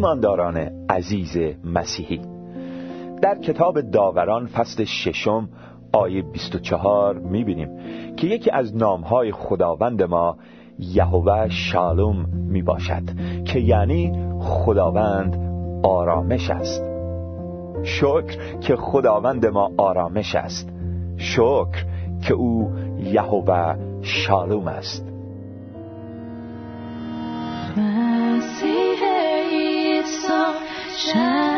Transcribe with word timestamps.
ایمانداران 0.00 0.56
عزیز 0.88 1.36
مسیحی. 1.64 2.20
در 3.22 3.38
کتاب 3.38 3.80
داوران 3.80 4.46
فصل 4.46 4.84
ششم 4.84 5.48
آیه 5.92 6.22
24 6.22 7.18
می‌بینیم 7.18 7.68
که 8.16 8.26
یکی 8.26 8.50
از 8.50 8.76
نامهای 8.76 9.32
خداوند 9.32 10.02
ما 10.02 10.36
یهوه 10.78 11.48
شالوم 11.48 12.16
می 12.32 12.62
باشد 12.62 13.02
که 13.44 13.58
یعنی 13.58 14.12
خداوند 14.40 15.36
آرامش 15.82 16.50
است. 16.50 16.84
شکر 17.82 18.58
که 18.60 18.76
خداوند 18.76 19.46
ما 19.46 19.70
آرامش 19.76 20.34
است. 20.34 20.68
شکر 21.16 21.84
که 22.22 22.34
او 22.34 22.70
یهوه 22.98 23.74
شالوم 24.02 24.68
است. 24.68 25.09
time. 31.12 31.49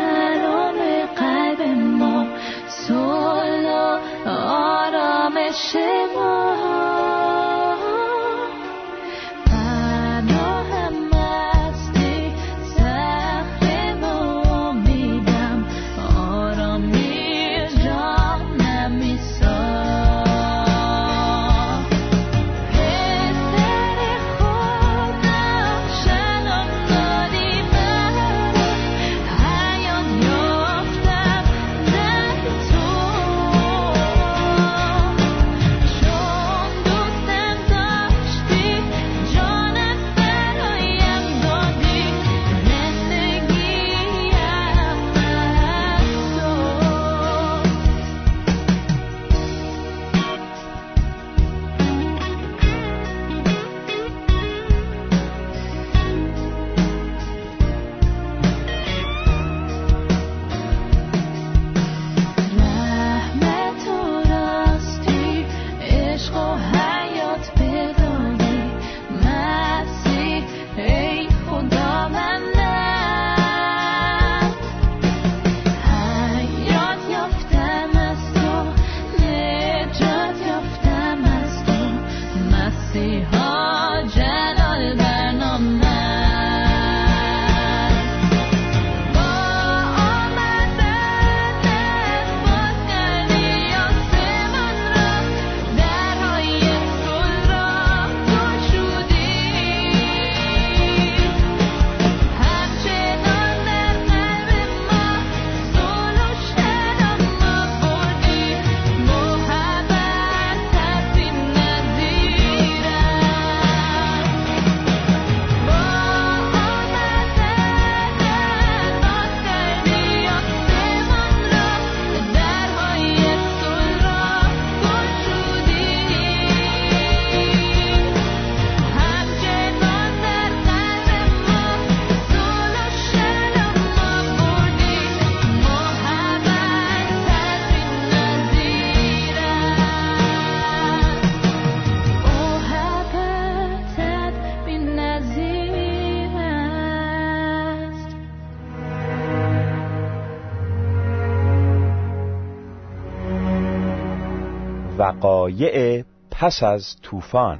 وقایع 155.43 156.03
پس 156.31 156.63
از 156.63 156.95
طوفان. 157.01 157.59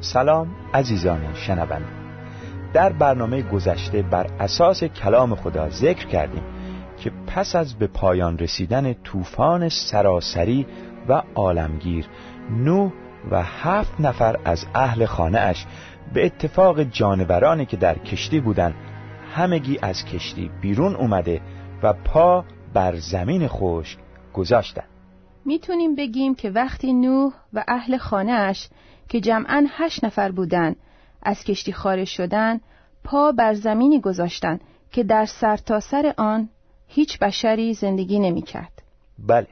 سلام 0.00 0.48
عزیزان 0.74 1.34
شنونده. 1.34 1.84
در 2.72 2.92
برنامه 2.92 3.42
گذشته 3.42 4.02
بر 4.02 4.26
اساس 4.40 4.84
کلام 4.84 5.34
خدا 5.34 5.70
ذکر 5.70 6.06
کردیم 6.06 6.42
که 6.98 7.12
پس 7.26 7.56
از 7.56 7.74
به 7.74 7.86
پایان 7.86 8.38
رسیدن 8.38 8.92
طوفان 8.92 9.68
سراسری 9.68 10.66
و 11.08 11.22
عالمگیر 11.34 12.06
نوح 12.50 12.92
و 13.30 13.42
هفت 13.42 14.00
نفر 14.00 14.36
از 14.44 14.66
اهل 14.74 15.06
خانه 15.06 15.38
اش 15.38 15.66
به 16.14 16.26
اتفاق 16.26 16.82
جانورانی 16.82 17.66
که 17.66 17.76
در 17.76 17.98
کشتی 17.98 18.40
بودند 18.40 18.74
همگی 19.30 19.78
از 19.82 20.04
کشتی 20.04 20.50
بیرون 20.60 20.96
اومده 20.96 21.40
و 21.82 21.92
پا 21.92 22.44
بر 22.74 22.96
زمین 22.96 23.48
خشک 23.48 23.98
گذاشتن 24.32 24.84
می‌تونیم 25.44 25.94
بگیم 25.94 26.34
که 26.34 26.50
وقتی 26.50 26.92
نوح 26.92 27.32
و 27.52 27.64
اهل 27.68 27.96
خانهاش 27.96 28.68
که 29.08 29.20
جمعا 29.20 29.66
هشت 29.68 30.04
نفر 30.04 30.30
بودن 30.30 30.76
از 31.22 31.44
کشتی 31.44 31.72
خارج 31.72 32.06
شدن 32.06 32.60
پا 33.04 33.32
بر 33.32 33.54
زمینی 33.54 34.00
گذاشتن 34.00 34.58
که 34.92 35.02
در 35.02 35.26
سرتاسر 35.26 36.02
سر 36.02 36.14
آن 36.16 36.48
هیچ 36.86 37.18
بشری 37.18 37.74
زندگی 37.74 38.18
نمی‌کرد. 38.18 38.82
بله 39.18 39.48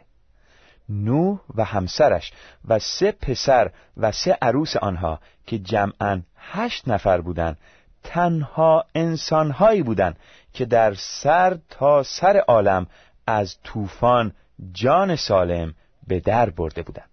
نوح 0.88 1.38
و 1.54 1.64
همسرش 1.64 2.32
و 2.68 2.78
سه 2.78 3.12
پسر 3.12 3.70
و 3.96 4.12
سه 4.12 4.38
عروس 4.42 4.76
آنها 4.76 5.20
که 5.46 5.58
جمعا 5.58 6.22
هشت 6.36 6.88
نفر 6.88 7.20
بودند 7.20 7.58
تنها 8.04 8.84
انسانهایی 8.94 9.82
بودند 9.82 10.18
که 10.52 10.64
در 10.64 10.94
سر 10.94 11.58
تا 11.70 12.02
سر 12.02 12.36
عالم 12.36 12.86
از 13.26 13.56
طوفان 13.64 14.32
جان 14.72 15.16
سالم 15.16 15.74
به 16.06 16.20
در 16.20 16.50
برده 16.50 16.82
بودند. 16.82 17.10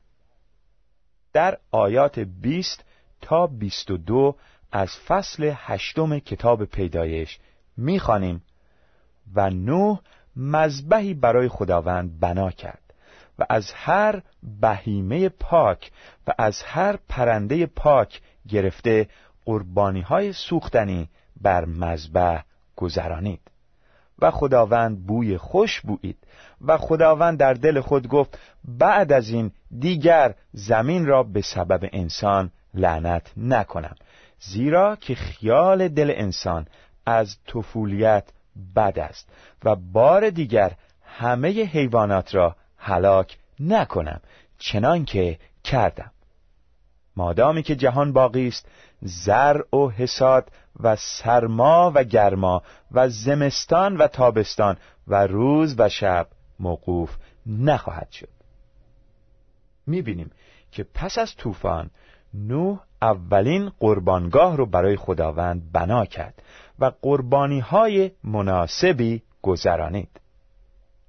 در 1.33 1.57
آیات 1.71 2.19
20 2.19 2.83
تا 3.21 3.47
22 3.47 4.35
از 4.71 4.89
فصل 5.07 5.53
هشتم 5.55 6.19
کتاب 6.19 6.65
پیدایش 6.65 7.39
می‌خوانیم. 7.77 8.41
و 9.33 9.49
نوح 9.49 9.99
مذبحی 10.35 11.13
برای 11.13 11.47
خداوند 11.47 12.19
بنا 12.19 12.51
کرد 12.51 12.81
و 13.39 13.45
از 13.49 13.71
هر 13.73 14.21
بهیمه 14.61 15.29
پاک 15.29 15.91
و 16.27 16.33
از 16.37 16.63
هر 16.63 16.99
پرنده 17.09 17.65
پاک 17.65 18.21
گرفته 18.47 19.07
قربانی 19.45 20.01
های 20.01 20.33
سوختنی 20.33 21.09
بر 21.41 21.65
مذبح 21.65 22.41
گذرانید. 22.75 23.41
و 24.19 24.31
خداوند 24.31 25.05
بوی 25.05 25.37
خوش 25.37 25.81
بویید 25.81 26.17
و 26.61 26.77
خداوند 26.77 27.39
در 27.39 27.53
دل 27.53 27.81
خود 27.81 28.07
گفت 28.07 28.39
بعد 28.63 29.11
از 29.11 29.29
این 29.29 29.51
دیگر 29.79 30.35
زمین 30.53 31.05
را 31.05 31.23
به 31.23 31.41
سبب 31.41 31.89
انسان 31.93 32.51
لعنت 32.73 33.31
نکنم. 33.37 33.95
زیرا 34.39 34.95
که 34.95 35.15
خیال 35.15 35.87
دل 35.87 36.13
انسان 36.15 36.67
از 37.05 37.37
طفولیت 37.47 38.29
بد 38.75 38.99
است 38.99 39.29
و 39.63 39.75
بار 39.75 40.29
دیگر 40.29 40.71
همه 41.05 41.63
حیوانات 41.63 42.35
را 42.35 42.55
هلاک 42.77 43.37
نکنم. 43.59 44.21
چنان 44.59 45.05
که 45.05 45.39
کردم. 45.63 46.11
مادامی 47.17 47.63
که 47.63 47.75
جهان 47.75 48.13
باقی 48.13 48.47
است 48.47 48.67
زرع 49.01 49.75
و 49.75 49.89
حساد 49.89 50.51
و 50.79 50.95
سرما 50.95 51.91
و 51.95 52.03
گرما 52.03 52.63
و 52.91 53.09
زمستان 53.09 53.97
و 53.97 54.07
تابستان 54.07 54.77
و 55.07 55.27
روز 55.27 55.75
و 55.77 55.89
شب 55.89 56.27
موقوف 56.59 57.15
نخواهد 57.45 58.11
شد. 58.11 58.29
می‌بینیم 59.87 60.31
که 60.71 60.85
پس 60.93 61.17
از 61.17 61.35
طوفان 61.35 61.89
نوح 62.33 62.79
اولین 63.01 63.71
قربانگاه 63.79 64.57
رو 64.57 64.65
برای 64.65 64.95
خداوند 64.95 65.71
بنا 65.71 66.05
کرد 66.05 66.41
و 66.79 66.91
قربانی 67.01 67.59
های 67.59 68.11
مناسبی 68.23 69.21
گذرانید. 69.41 70.21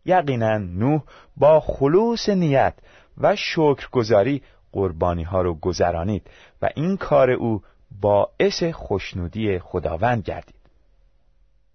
یقینا 0.05 0.59
نوح 0.59 1.03
با 1.37 1.61
خلوص 1.61 2.29
نیت 2.29 2.75
و 3.19 3.37
شکرگزاری 3.37 4.43
قربانی 4.77 5.23
ها 5.23 5.43
رو 5.43 5.55
گذرانید 5.55 6.31
و 6.63 6.71
این 6.75 6.97
کار 6.97 7.31
او 7.31 7.63
باعث 8.01 8.63
خوشنودی 8.63 9.59
خداوند 9.59 10.23
گردید. 10.23 10.55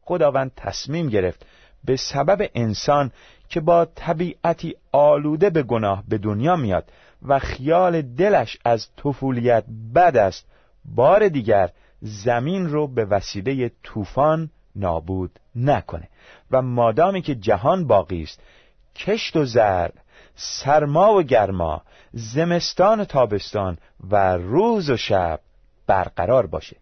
خداوند 0.02 0.52
تصمیم 0.56 1.10
گرفت 1.10 1.46
به 1.86 1.96
سبب 1.96 2.50
انسان 2.56 3.12
که 3.50 3.60
با 3.60 3.86
طبیعتی 3.86 4.76
آلوده 4.92 5.50
به 5.50 5.64
گناه 5.64 6.04
به 6.08 6.18
دنیا 6.18 6.56
میاد 6.56 6.92
و 7.22 7.40
خیال 7.40 8.02
دلش 8.02 8.58
از 8.66 8.88
طفولیت 8.98 9.64
بد 9.96 10.18
است 10.18 10.46
بار 10.86 11.28
دیگر 11.28 11.70
زمین 12.02 12.70
رو 12.70 12.88
به 12.88 13.06
وسیله 13.06 13.72
طوفان 13.84 14.50
نابود 14.76 15.40
نکنه 15.56 16.08
و 16.52 16.62
مادامی 16.62 17.22
که 17.22 17.36
جهان 17.36 17.88
باقی 17.88 18.24
است 18.24 18.42
کشت 18.96 19.36
و 19.36 19.46
زرد 19.46 20.04
سرما 20.42 21.14
و 21.14 21.24
گرما 21.24 21.82
زمستان 22.14 23.00
و 23.00 23.06
تابستان 23.06 23.78
و 24.10 24.38
روز 24.38 24.90
و 24.90 24.98
شب 24.98 25.40
برقرار 25.88 26.48
باشه. 26.48 26.78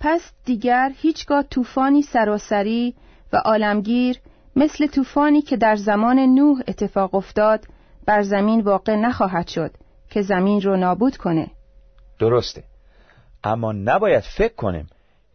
پس 0.00 0.32
دیگر 0.44 0.92
هیچگاه 0.96 1.42
طوفانی 1.42 2.02
سراسری 2.02 2.94
و 3.32 3.36
عالمگیر 3.36 4.18
مثل 4.56 4.86
طوفانی 4.86 5.42
که 5.42 5.56
در 5.56 5.76
زمان 5.76 6.18
نوح 6.18 6.60
اتفاق 6.68 7.14
افتاد 7.14 7.66
بر 8.06 8.22
زمین 8.22 8.60
واقع 8.60 8.96
نخواهد 8.96 9.48
شد 9.48 9.70
که 10.10 10.22
زمین 10.22 10.60
رو 10.60 10.76
نابود 10.76 11.16
کنه. 11.16 11.50
درسته. 12.18 12.64
اما 13.44 13.72
نباید 13.72 14.22
فکر 14.22 14.54
کنیم 14.54 14.86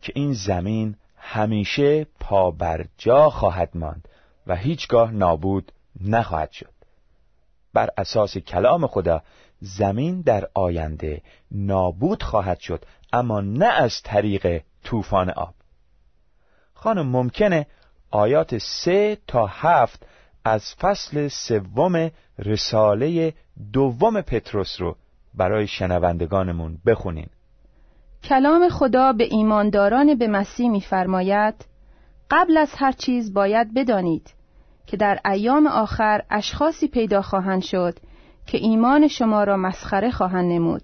که 0.02 0.14
این 0.16 0.34
زمین 0.34 0.96
همیشه 1.18 2.08
پا 2.20 2.52
بر 2.52 2.86
جا 2.98 3.30
خواهد 3.30 3.70
ماند 3.76 4.08
و 4.48 4.56
هیچگاه 4.56 5.12
نابود 5.12 5.72
نخواهد 6.06 6.52
شد. 6.52 6.77
بر 7.78 7.90
اساس 7.98 8.38
کلام 8.38 8.88
خدا 8.88 9.22
زمین 9.62 10.22
در 10.22 10.48
آینده 10.54 11.22
نابود 11.52 12.24
خواهد 12.24 12.60
شد 12.60 12.86
اما 13.14 13.42
نه 13.42 13.66
از 13.66 14.02
طریق 14.04 14.62
طوفان 14.84 15.30
آب. 15.30 15.54
خانم 16.74 17.08
ممکنه 17.08 17.68
آیات 18.12 18.58
سه 18.58 19.18
تا 19.28 19.46
هفت 19.46 20.06
از 20.46 20.76
فصل 20.76 21.28
سوم 21.28 22.12
رساله 22.40 23.34
دوم 23.74 24.22
پتروس 24.22 24.82
رو 24.82 24.96
برای 25.34 25.68
شنوندگانمون 25.68 26.78
بخونین. 26.86 27.30
کلام 28.24 28.70
خدا 28.70 29.14
به 29.14 29.24
ایمانداران 29.24 30.16
به 30.16 30.28
مسیح 30.28 30.70
می‌فرماید 30.70 31.66
قبل 32.32 32.58
از 32.58 32.70
هر 32.76 32.92
چیز 32.92 33.34
باید 33.34 33.74
بدانید 33.74 34.37
که 34.88 34.98
در 34.98 35.20
ایام 35.26 35.68
آخر 35.68 36.22
اشخاصی 36.30 36.88
پیدا 36.88 37.22
خواهند 37.22 37.62
شد 37.62 38.00
که 38.46 38.58
ایمان 38.58 39.08
شما 39.08 39.44
را 39.44 39.58
مسخره 39.58 40.12
خواهند 40.12 40.52
نمود. 40.52 40.82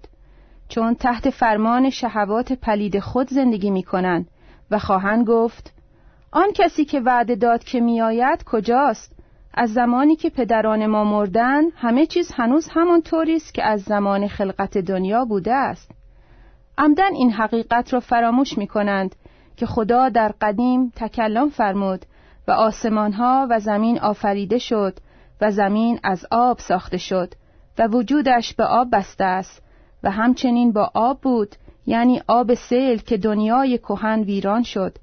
چون 0.68 0.94
تحت 0.94 1.30
فرمان 1.30 1.90
شهوات 1.90 2.52
پلید 2.52 2.98
خود 2.98 3.28
زندگی 3.28 3.70
می 3.70 3.82
کنند 3.82 4.28
و 4.70 4.78
خواهند 4.78 5.26
گفت 5.26 5.72
آن 6.32 6.52
کسی 6.54 6.84
که 6.84 7.00
وعده 7.00 7.34
داد 7.34 7.64
که 7.64 7.80
میآید 7.80 8.44
کجاست؟ 8.44 9.14
از 9.54 9.72
زمانی 9.72 10.16
که 10.16 10.30
پدران 10.30 10.86
ما 10.86 11.04
مردن 11.04 11.62
همه 11.76 12.06
چیز 12.06 12.32
هنوز 12.32 12.68
همان 12.72 13.02
است 13.34 13.54
که 13.54 13.64
از 13.64 13.82
زمان 13.82 14.28
خلقت 14.28 14.78
دنیا 14.78 15.24
بوده 15.24 15.54
است. 15.54 15.90
عمدن 16.78 17.14
این 17.14 17.32
حقیقت 17.32 17.92
را 17.92 18.00
فراموش 18.00 18.58
می 18.58 18.66
کنند 18.66 19.14
که 19.56 19.66
خدا 19.66 20.08
در 20.08 20.34
قدیم 20.40 20.92
تکلم 20.96 21.48
فرمود 21.50 22.04
و 22.48 22.50
آسمان 22.50 23.12
ها 23.12 23.46
و 23.50 23.60
زمین 23.60 23.98
آفریده 23.98 24.58
شد 24.58 24.98
و 25.40 25.50
زمین 25.50 26.00
از 26.02 26.26
آب 26.30 26.58
ساخته 26.58 26.98
شد 26.98 27.34
و 27.78 27.86
وجودش 27.86 28.54
به 28.54 28.64
آب 28.64 28.88
بسته 28.92 29.24
است 29.24 29.62
و 30.02 30.10
همچنین 30.10 30.72
با 30.72 30.90
آب 30.94 31.20
بود 31.20 31.56
یعنی 31.86 32.22
آب 32.28 32.54
سیل 32.54 32.98
که 32.98 33.16
دنیای 33.16 33.78
کهن 33.78 34.20
ویران 34.20 34.62
شد. 34.62 34.98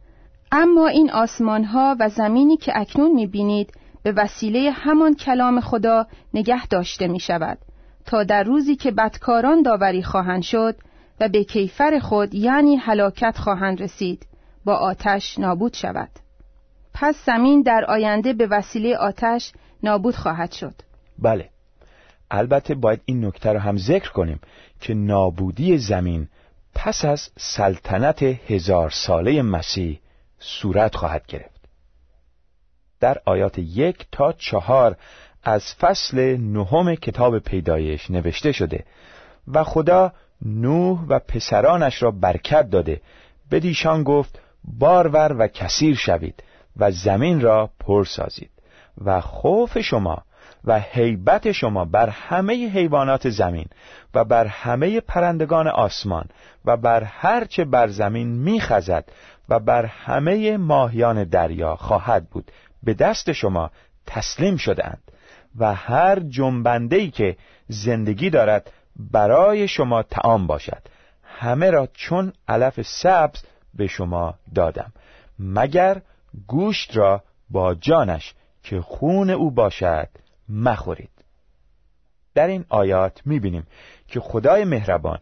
اما 0.51 0.87
این 0.87 1.11
آسمان 1.11 1.63
ها 1.63 1.95
و 1.99 2.09
زمینی 2.09 2.57
که 2.57 2.71
اکنون 2.75 3.11
می 3.11 3.27
بینید 3.27 3.73
به 4.03 4.11
وسیله 4.11 4.71
همان 4.71 5.15
کلام 5.15 5.59
خدا 5.59 6.07
نگه 6.33 6.67
داشته 6.67 7.07
می 7.07 7.19
شود 7.19 7.57
تا 8.05 8.23
در 8.23 8.43
روزی 8.43 8.75
که 8.75 8.91
بدکاران 8.91 9.61
داوری 9.61 10.03
خواهند 10.03 10.41
شد 10.41 10.75
و 11.19 11.29
به 11.29 11.43
کیفر 11.43 11.99
خود 11.99 12.33
یعنی 12.33 12.75
هلاکت 12.75 13.37
خواهند 13.37 13.81
رسید 13.81 14.27
با 14.65 14.75
آتش 14.75 15.39
نابود 15.39 15.73
شود. 15.73 16.09
پس 17.01 17.15
زمین 17.25 17.61
در 17.61 17.85
آینده 17.85 18.33
به 18.33 18.47
وسیله 18.47 18.97
آتش 18.97 19.51
نابود 19.83 20.15
خواهد 20.15 20.51
شد. 20.51 20.73
بله. 21.19 21.49
البته 22.31 22.75
باید 22.75 23.01
این 23.05 23.25
نکته 23.25 23.53
رو 23.53 23.59
هم 23.59 23.77
ذکر 23.77 24.11
کنیم 24.11 24.39
که 24.81 24.93
نابودی 24.93 25.77
زمین 25.77 26.27
پس 26.75 27.05
از 27.05 27.29
سلطنت 27.37 28.23
هزار 28.23 28.89
ساله 28.89 29.41
مسیح 29.41 29.99
صورت 30.39 30.95
خواهد 30.95 31.25
گرفت. 31.27 31.61
در 32.99 33.17
آیات 33.25 33.59
یک 33.59 34.05
تا 34.11 34.33
چهار 34.33 34.97
از 35.43 35.73
فصل 35.73 36.37
نهم 36.37 36.95
کتاب 36.95 37.39
پیدایش 37.39 38.11
نوشته 38.11 38.51
شده 38.51 38.85
و 39.47 39.63
خدا 39.63 40.13
نوح 40.41 41.05
و 41.07 41.19
پسرانش 41.19 42.03
را 42.03 42.11
برکت 42.11 42.69
داده. 42.69 43.01
بدیشان 43.51 44.03
گفت 44.03 44.39
بارور 44.63 45.35
و 45.39 45.47
کثیر 45.47 45.95
شوید. 45.95 46.43
و 46.81 46.91
زمین 46.91 47.41
را 47.41 47.69
پر 47.79 48.03
سازید. 48.03 48.51
و 49.05 49.21
خوف 49.21 49.79
شما 49.79 50.23
و 50.63 50.79
حیبت 50.79 51.51
شما 51.51 51.85
بر 51.85 52.09
همه 52.09 52.53
حیوانات 52.53 53.29
زمین 53.29 53.65
و 54.13 54.23
بر 54.23 54.45
همه 54.45 54.99
پرندگان 54.99 55.67
آسمان 55.67 56.25
و 56.65 56.77
بر 56.77 57.03
هر 57.03 57.45
چه 57.45 57.65
بر 57.65 57.87
زمین 57.87 58.27
میخزد 58.27 59.05
و 59.49 59.59
بر 59.59 59.85
همه 59.85 60.57
ماهیان 60.57 61.23
دریا 61.23 61.75
خواهد 61.75 62.29
بود. 62.29 62.51
به 62.83 62.93
دست 62.93 63.31
شما 63.31 63.71
تسلیم 64.07 64.57
شدند 64.57 65.01
و 65.59 65.73
هر 65.73 66.19
جنبنده 66.19 67.07
که 67.07 67.37
زندگی 67.67 68.29
دارد 68.29 68.71
برای 68.95 69.67
شما 69.67 70.03
تعام 70.03 70.47
باشد. 70.47 70.81
همه 71.23 71.69
را 71.69 71.87
چون 71.93 72.33
علف 72.47 72.81
سبز 72.81 73.43
به 73.73 73.87
شما 73.87 74.33
دادم. 74.55 74.93
مگر 75.39 76.01
گوشت 76.47 76.97
را 76.97 77.23
با 77.49 77.75
جانش 77.75 78.33
که 78.63 78.81
خون 78.81 79.29
او 79.29 79.51
باشد 79.51 80.09
مخورید. 80.49 81.09
در 82.35 82.47
این 82.47 82.65
آیات 82.69 83.21
می‌بینیم 83.25 83.67
که 84.07 84.19
خدای 84.19 84.65
مهربان 84.65 85.19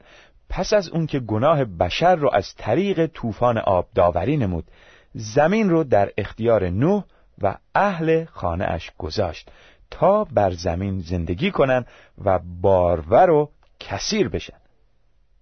پس 0.49 0.73
از 0.73 0.89
اون 0.89 1.05
که 1.05 1.19
گناه 1.19 1.65
بشر 1.65 2.15
رو 2.15 2.29
از 2.33 2.55
طریق 2.55 3.05
طوفان 3.05 3.57
آب 3.57 3.87
داوری 3.95 4.37
نمود 4.37 4.71
زمین 5.13 5.69
رو 5.69 5.83
در 5.83 6.11
اختیار 6.17 6.69
نوح 6.69 7.03
و 7.41 7.55
اهل 7.75 8.25
خانه 8.25 8.65
اش 8.65 8.91
گذاشت 8.97 9.51
تا 9.91 10.23
بر 10.23 10.51
زمین 10.51 10.99
زندگی 10.99 11.51
کنند 11.51 11.87
و 12.25 12.39
بارور 12.61 13.29
و 13.29 13.51
کثیر 13.79 14.29
بشن. 14.29 14.57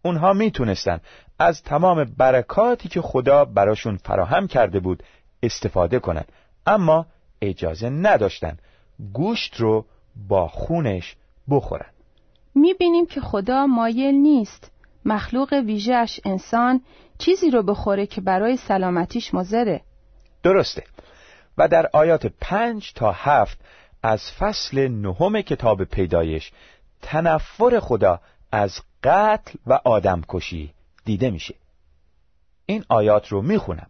اونها 0.01 0.33
می‌تونستن 0.33 0.99
از 1.39 1.63
تمام 1.63 2.03
برکاتی 2.03 2.89
که 2.89 3.01
خدا 3.01 3.45
براشون 3.45 3.97
فراهم 3.97 4.47
کرده 4.47 4.79
بود 4.79 5.03
استفاده 5.43 5.99
کنند. 5.99 6.31
اما 6.65 7.05
اجازه 7.41 7.89
نداشتن 7.89 8.57
گوشت 9.13 9.55
رو 9.55 9.85
با 10.27 10.47
خونش 10.47 11.15
بخورن. 11.49 11.89
می‌بینیم 12.55 13.05
که 13.05 13.21
خدا 13.21 13.67
مایل 13.67 14.15
نیست 14.15 14.71
مخلوق 15.05 15.53
ویژهش 15.53 16.19
انسان 16.25 16.81
چیزی 17.17 17.51
رو 17.51 17.63
بخوره 17.63 18.05
که 18.05 18.21
برای 18.21 18.57
سلامتیش 18.57 19.33
مزره 19.33 19.81
درسته. 20.43 20.83
و 21.57 21.67
در 21.67 21.89
آیات 21.93 22.25
پنج 22.41 22.93
تا 22.93 23.11
هفت 23.11 23.59
از 24.03 24.31
فصل 24.31 24.87
نهم 24.87 25.41
کتاب 25.41 25.83
پیدایش 25.83 26.51
تنفر 27.01 27.79
خدا 27.79 28.19
از 28.51 28.81
قتل 29.03 29.59
و 29.67 29.79
آدمکشی 29.85 30.73
دیده 31.05 31.29
میشه. 31.29 31.55
این 32.65 32.85
آیات 32.89 33.27
رو 33.27 33.41
می‌خونم. 33.41 33.89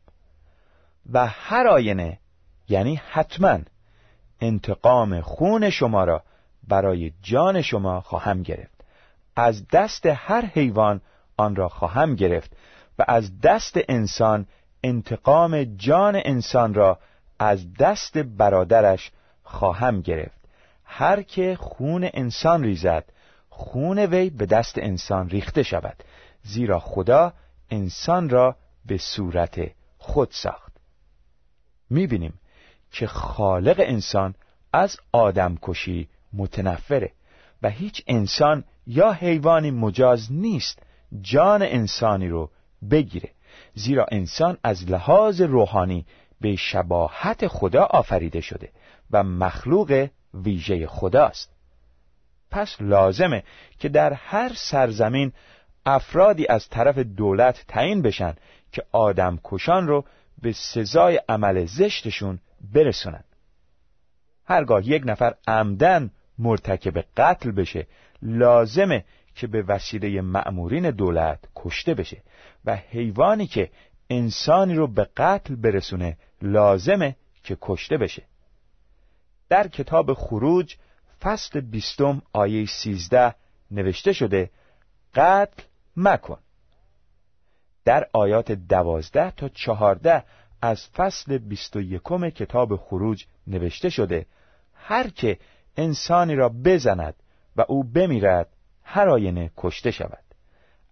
و 1.13 1.27
هر 1.27 1.67
آینه 1.67 2.19
یعنی 2.69 3.01
حتما 3.09 3.59
انتقام 4.41 5.21
خون 5.21 5.69
شما 5.69 6.03
را 6.03 6.23
برای 6.67 7.11
جان 7.21 7.61
شما 7.61 8.01
خواهم 8.01 8.43
گرفت. 8.43 8.81
از 9.35 9.67
دست 9.67 10.05
هر 10.05 10.45
حیوان 10.45 11.01
آن 11.37 11.55
را 11.55 11.69
خواهم 11.69 12.15
گرفت 12.15 12.51
و 12.99 13.05
از 13.07 13.41
دست 13.41 13.77
انسان 13.89 14.45
انتقام 14.83 15.63
جان 15.63 16.21
انسان 16.25 16.73
را 16.73 16.99
از 17.39 17.73
دست 17.73 18.17
برادرش 18.17 19.11
خواهم 19.43 20.01
گرفت. 20.01 20.37
هر 20.85 21.21
که 21.21 21.55
خون 21.59 22.09
انسان 22.13 22.63
ریزد 22.63 23.03
خون 23.49 23.99
وی 23.99 24.29
به 24.29 24.45
دست 24.45 24.77
انسان 24.77 25.29
ریخته 25.29 25.63
شود 25.63 26.03
زیرا 26.43 26.79
خدا 26.79 27.33
انسان 27.69 28.29
را 28.29 28.55
به 28.85 28.97
صورت 28.97 29.59
خود 29.97 30.29
ساخت. 30.31 30.66
می‌بینیم 31.89 32.33
که 32.91 33.07
خالق 33.07 33.75
انسان 33.79 34.35
از 34.73 34.97
آدم 35.11 35.57
کشی 35.61 36.07
متنفره 36.33 37.11
و 37.61 37.69
هیچ 37.69 38.03
انسان 38.07 38.63
یا 38.87 39.11
حیوانی 39.11 39.71
مجاز 39.71 40.31
نیست 40.31 40.79
جان 41.21 41.61
انسانی 41.61 42.27
رو 42.27 42.49
بگیره 42.91 43.29
زیرا 43.73 44.05
انسان 44.11 44.57
از 44.63 44.91
لحاظ 44.91 45.41
روحانی 45.41 46.05
به 46.41 46.55
شباهت 46.55 47.47
خدا 47.47 47.83
آفریده 47.83 48.41
شده 48.41 48.69
و 49.11 49.23
مخلوق 49.23 50.07
ویژه 50.33 50.87
خداست. 50.87 51.49
پس 52.51 52.75
لازمه 52.79 53.43
که 53.79 53.89
در 53.89 54.13
هر 54.13 54.51
سرزمین 54.55 55.31
افرادی 55.85 56.47
از 56.47 56.69
طرف 56.69 56.97
دولت 56.97 57.65
تعیین 57.67 58.01
بشن 58.01 58.33
که 58.71 58.83
آدم 58.91 59.39
کشان 59.43 59.87
رو 59.87 60.05
به 60.41 60.51
سزای 60.51 61.21
عمل 61.29 61.65
زشتشون 61.65 62.39
برسونن. 62.73 63.23
هرگاه 64.45 64.87
یک 64.87 65.03
نفر 65.05 65.35
عمدن 65.47 66.11
مرتکب 66.39 67.05
قتل 67.17 67.51
بشه 67.51 67.87
لازمه 68.21 69.05
که 69.35 69.47
به 69.47 69.61
وسیله 69.61 70.21
مأمورین 70.21 70.91
دولت 70.91 71.39
کشته 71.55 71.93
بشه 71.93 72.23
و 72.65 72.75
حیوانی 72.75 73.47
که 73.47 73.69
انسانی 74.09 74.75
رو 74.75 74.87
به 74.87 75.03
قتل 75.17 75.55
برسونه 75.55 76.17
لازمه 76.41 77.15
که 77.43 77.57
کشته 77.61 77.97
بشه. 77.97 78.23
در 79.49 79.67
کتاب 79.67 80.13
خروج 80.13 80.75
فصل 81.21 81.61
بیستم 81.61 82.21
آیه 82.33 82.65
سیزده 82.65 83.35
نوشته 83.71 84.13
شده 84.13 84.49
قتل 85.15 85.63
مکن. 85.97 86.39
در 87.87 88.07
آیات 88.13 88.51
دوازده 88.51 89.31
تا 89.31 89.49
چهارده 89.49 90.23
از 90.61 90.87
فصل 90.87 91.37
بیست 91.37 91.75
و 91.75 91.81
یکم 91.81 92.29
کتاب 92.29 92.75
خروج 92.75 93.25
نوشته 93.47 93.89
شده 93.89 94.25
هر 94.73 95.09
که 95.09 95.37
انسانی 95.77 96.35
را 96.35 96.49
بزند 96.49 97.13
و 97.55 97.65
او 97.67 97.83
بمیرد 97.83 98.47
هر 98.83 99.09
آینه 99.09 99.51
کشته 99.57 99.91
شود. 99.91 100.23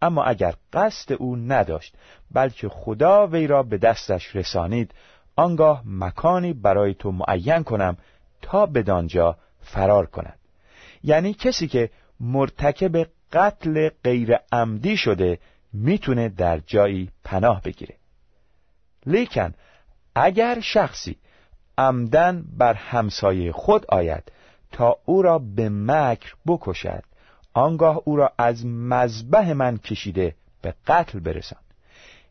اما 0.02 0.24
اگر 0.24 0.56
قصد 0.74 1.14
او 1.14 1.36
نداشت 1.36 1.96
بلکه 2.32 2.70
خدا 2.70 3.28
وی 3.28 3.48
را 3.48 3.64
به 3.64 3.78
دستش 3.78 4.36
رسانید 4.36 4.92
آنگاه 5.36 5.84
مکانی 5.86 6.54
برای 6.54 6.94
تو 6.94 7.12
معین 7.12 7.64
کنم 7.64 7.98
تا 8.42 8.66
بدانجا 8.66 9.38
فرار 9.62 10.06
کند. 10.06 10.40
یعنی 11.04 11.34
کسی 11.34 11.68
که 11.68 11.90
مرتکب 12.20 13.08
قتل 13.34 13.90
غیر 14.04 14.36
عمدی 14.52 14.98
شده 14.98 15.40
می‌تونه 15.76 16.30
در 16.30 16.60
جایی 16.60 17.10
پناه 17.24 17.62
بگیره. 17.62 17.96
لیکن 19.06 19.54
اگر 20.16 20.60
شخصی 20.60 21.18
عمدن 21.78 22.46
بر 22.58 22.74
همسایه 22.74 23.52
خود 23.52 23.86
آید 23.90 24.32
تا 24.72 24.96
او 25.06 25.22
را 25.22 25.40
به 25.40 25.70
مکر 25.70 26.34
بکشد 26.48 27.04
آنگاه 27.54 28.02
او 28.06 28.16
را 28.16 28.32
از 28.38 28.66
مذبح 28.66 29.54
من 29.54 29.78
کشیده 29.78 30.36
به 30.62 30.74
قتل 30.88 31.20
برسان 31.20 31.60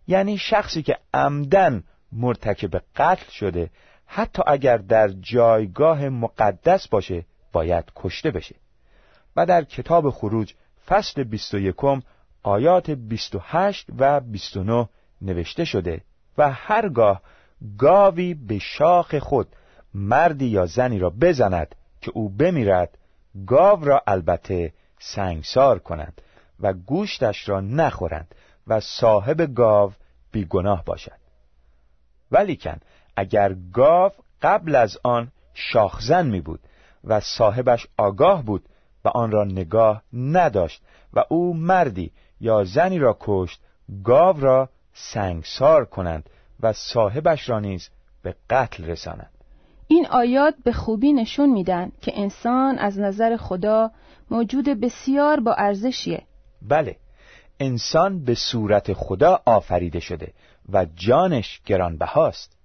یعنی 0.07 0.39
شخصی 0.39 0.83
که 0.83 0.99
عمدن 1.15 1.85
مرتکب 2.13 2.83
قتل 2.97 3.31
شده 3.31 3.71
حتی 4.07 4.43
اگر 4.47 4.77
در 4.77 5.09
جایگاه 5.09 6.09
مقدس 6.09 6.89
باشه 6.89 7.25
باید 7.53 7.85
کشته 7.97 8.31
بشه. 8.31 8.55
و 9.37 9.47
در 9.47 9.65
کتاب 9.65 10.11
خروج 10.11 10.55
فصل 10.87 11.25
21 11.25 11.75
آیات 12.45 12.91
28 12.91 13.87
و 13.99 14.21
29 14.21 14.89
نوشته 15.23 15.65
شده 15.65 16.01
و 16.39 16.51
هرگاه 16.51 17.23
گاوی 17.79 18.35
به 18.35 18.59
شاخ 18.59 19.19
خود 19.19 19.49
مردی 19.95 20.47
یا 20.47 20.67
زنی 20.67 20.99
را 20.99 21.11
بزند 21.11 21.75
که 22.01 22.11
او 22.15 22.29
بمیرد 22.29 22.99
گاو 23.47 23.85
را 23.85 24.03
البته 24.07 24.73
سنگسار 24.99 25.79
کنند 25.79 26.23
و 26.61 26.73
گوشتش 26.73 27.49
را 27.49 27.61
نخورند 27.61 28.35
و 28.67 28.81
صاحب 28.81 29.55
گاو 29.55 29.93
بیگناه 30.33 30.85
باشد. 30.85 31.19
ولیکن 32.33 32.81
اگر 33.17 33.57
گاو 33.73 34.13
قبل 34.43 34.75
از 34.75 34.99
آن 35.03 35.33
شاخزن 35.55 36.27
می 36.27 36.41
بود 36.41 36.61
و 37.05 37.21
صاحبش 37.21 37.87
آگاه 37.97 38.43
بود 38.43 38.69
و 39.05 39.09
آن 39.09 39.31
را 39.31 39.45
نگاه 39.45 40.03
نداشت 40.13 40.83
و 41.13 41.25
او 41.29 41.55
مردی 41.55 42.13
یا 42.41 42.65
زنی 42.65 42.99
را 42.99 43.17
کشت 43.21 43.61
گاو 44.05 44.41
را 44.41 44.69
سنگسار 44.95 45.85
کنند 45.85 46.31
و 46.61 46.73
صاحبش 46.73 47.49
را 47.49 47.61
نیز 47.61 47.91
به 48.23 48.35
قتل 48.51 48.85
رسانند. 48.85 49.31
این 49.89 50.07
آیات 50.07 50.55
به 50.65 50.73
خوبی 50.73 51.13
نشون 51.13 51.51
میدن 51.51 51.93
که 52.01 52.13
انسان 52.21 52.79
از 52.79 52.99
نظر 52.99 53.37
خدا 53.37 53.91
موجود 54.31 54.69
بسیار 54.69 55.41
با 55.41 55.55
ارزشیه. 55.55 56.23
بله 56.63 56.97
انسان 57.61 58.25
به 58.25 58.35
صورت 58.35 58.93
خدا 58.93 59.41
آفریده 59.47 60.01
شده 60.01 60.33
و 60.73 60.87
جانش 60.95 61.61
گرانبهاست. 61.67 62.57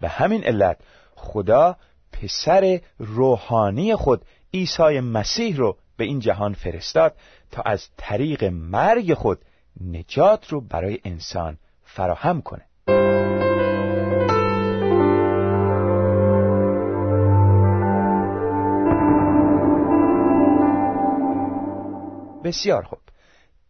به 0.00 0.08
همین 0.08 0.44
علت 0.44 0.78
خدا 1.14 1.76
پسر 2.12 2.80
روحانی 2.98 3.96
خود 3.96 4.22
عیسی 4.54 5.00
مسیح 5.00 5.56
رو 5.56 5.76
به 5.96 6.04
این 6.04 6.18
جهان 6.18 6.52
فرستاد 6.52 7.14
تا 7.50 7.62
از 7.62 7.88
طریق 7.96 8.44
مرگ 8.44 9.14
خود 9.14 9.38
نجات 9.80 10.48
رو 10.48 10.60
برای 10.60 10.98
انسان 11.04 11.58
فراهم 11.84 12.42
کنه. 12.42 12.62
بسیار 22.44 22.82
خوب. 22.82 22.98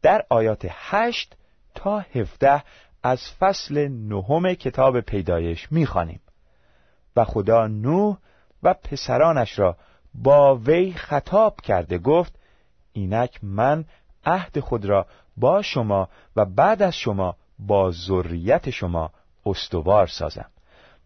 در 0.02 0.25
آیات 0.30 0.66
هشت 0.71 1.37
تا 1.75 1.99
هفده 1.99 2.62
از 3.02 3.21
فصل 3.38 3.88
نهم 3.88 4.54
کتاب 4.54 5.00
پیدایش 5.00 5.73
می‌خوانیم. 5.73 6.21
و 7.16 7.25
خدا 7.25 7.66
نوح 7.66 8.16
و 8.62 8.75
پسرانش 8.75 9.59
را 9.59 9.76
با 10.14 10.56
وی 10.56 10.92
خطاب 10.92 11.61
کرده 11.61 11.99
گفت 11.99 12.38
اینک 12.97 13.38
من 13.45 13.85
عهد 14.25 14.61
خود 14.61 14.85
را 14.85 15.07
با 15.37 15.62
شما 15.62 16.09
و 16.37 16.45
بعد 16.45 16.83
از 16.83 16.97
شما 16.97 17.37
با 17.59 17.91
ذریت 17.91 18.71
شما 18.71 19.11
استوار 19.47 20.07
سازم 20.07 20.50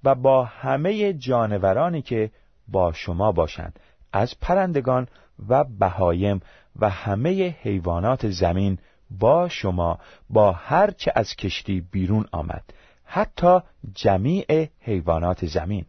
و 0.04 0.14
با 0.14 0.44
همه 0.44 1.12
جانورانی 1.12 2.02
که 2.02 2.30
با 2.68 2.92
شما 2.92 3.32
باشند 3.32 3.80
از 4.12 4.34
پرندگان 4.40 5.08
و 5.48 5.64
بهایم 5.64 6.40
و 6.76 6.90
همه 6.90 7.56
حیوانات 7.62 8.30
زمین 8.30 8.78
با 9.10 9.48
شما 9.48 9.98
با 10.30 10.52
هر 10.52 10.90
چه 10.90 11.12
از 11.14 11.36
کشتی 11.36 11.80
بیرون 11.80 12.26
آمد 12.32 12.64
حتی 13.04 13.60
جمیع 13.94 14.68
حیوانات 14.80 15.46
زمین. 15.46 15.84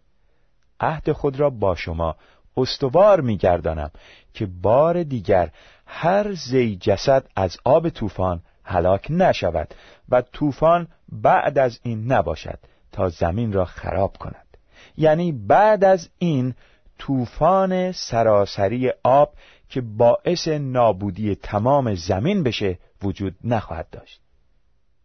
عهد 0.79 1.11
خود 1.11 1.39
را 1.39 1.49
با 1.49 1.75
شما 1.75 2.15
استوار 2.57 3.21
میگردانم 3.21 3.91
که 4.33 4.45
بار 4.45 5.03
دیگر 5.03 5.51
هر 5.93 6.33
زی 6.33 6.75
جسد 6.75 7.23
از 7.35 7.57
آب 7.63 7.89
طوفان 7.89 8.41
هلاک 8.63 9.07
نشود 9.09 9.73
و 10.09 10.21
طوفان 10.21 10.87
بعد 11.11 11.57
از 11.57 11.79
این 11.83 12.11
نباشد 12.11 12.59
تا 12.91 13.09
زمین 13.09 13.53
را 13.53 13.65
خراب 13.65 14.17
کند. 14.17 14.57
یعنی 14.97 15.31
بعد 15.31 15.83
از 15.83 16.09
این 16.17 16.53
طوفان 16.97 17.91
سراسری 17.91 18.91
آب 19.03 19.33
که 19.69 19.81
باعث 19.81 20.47
نابودی 20.47 21.35
تمام 21.35 21.95
زمین 21.95 22.43
بشه 22.43 22.79
وجود 23.03 23.35
نخواهد 23.43 23.89
داشت. 23.91 24.21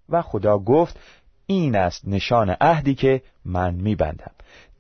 و 0.09 0.23
خدا 0.23 0.59
گفت 0.59 1.01
این 1.47 1.77
است 1.77 2.09
نشان 2.09 2.57
عهدی 2.61 2.95
که 2.95 3.23
من 3.45 3.75
میبندم 3.75 4.33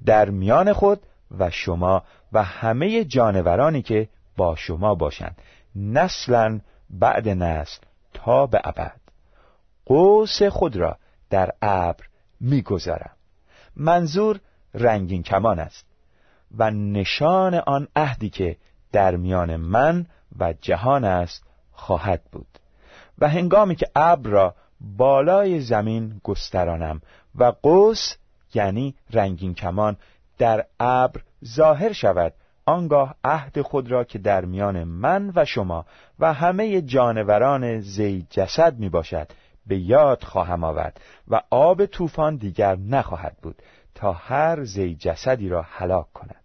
در 0.06 0.30
میان 0.30 0.72
خود 0.72 1.00
و 1.38 1.50
شما 1.50 2.02
و 2.32 2.42
همه 2.42 3.04
جانورانی 3.04 3.82
که 3.82 4.08
با 4.36 4.56
شما 4.56 4.94
باشند. 4.94 5.36
نسلا 5.76 6.60
بعد 6.90 7.28
نسل 7.28 7.82
تا 8.14 8.46
به 8.46 8.60
ابد. 8.64 9.00
قوس 9.86 10.42
خود 10.42 10.76
را 10.76 10.98
در 11.30 11.52
ابر 11.62 12.04
می‌گذارم. 12.40 13.10
منظور 13.76 14.40
رنگین 14.74 15.22
کمان 15.22 15.58
است 15.58 15.84
و 16.58 16.70
نشان 16.70 17.54
آن 17.54 17.88
عهدی 17.96 18.30
که 18.30 18.56
در 18.92 19.16
میان 19.16 19.56
من 19.56 20.06
و 20.38 20.54
جهان 20.60 21.04
است 21.04 21.44
خواهد 21.72 22.22
بود 22.32 22.58
و 23.18 23.28
هنگامی 23.28 23.74
که 23.76 23.86
ابر 23.96 24.30
را 24.30 24.54
بالای 24.80 25.60
زمین 25.60 26.20
گسترانم 26.24 27.00
و 27.34 27.44
قوس 27.44 28.14
یعنی 28.54 28.94
رنگین 29.10 29.54
کمان 29.54 29.96
در 30.38 30.66
ابر 30.80 31.20
ظاهر 31.44 31.92
شود 31.92 32.32
آنگاه 32.66 33.14
عهد 33.24 33.62
خود 33.62 33.90
را 33.90 34.04
که 34.04 34.18
در 34.18 34.44
میان 34.44 34.84
من 34.84 35.32
و 35.34 35.44
شما 35.44 35.86
و 36.18 36.32
همه 36.32 36.82
جانوران 36.82 37.80
زی 37.80 38.26
جسد 38.30 38.78
می 38.78 38.88
باشد 38.88 39.32
به 39.66 39.78
یاد 39.78 40.24
خواهم 40.24 40.64
آورد 40.64 41.00
و 41.28 41.40
آب 41.50 41.86
طوفان 41.86 42.36
دیگر 42.36 42.76
نخواهد 42.76 43.36
بود 43.42 43.62
تا 43.94 44.12
هر 44.12 44.64
زی 44.64 44.94
جسدی 44.94 45.48
را 45.48 45.62
هلاک 45.62 46.12
کند. 46.12 46.44